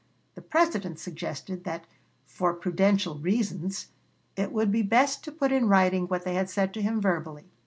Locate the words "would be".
4.51-4.81